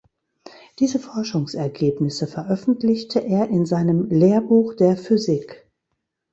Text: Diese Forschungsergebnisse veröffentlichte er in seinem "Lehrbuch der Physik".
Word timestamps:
Diese 0.79 0.97
Forschungsergebnisse 0.97 2.25
veröffentlichte 2.25 3.19
er 3.23 3.47
in 3.49 3.67
seinem 3.67 4.05
"Lehrbuch 4.09 4.73
der 4.75 4.97
Physik". 4.97 5.69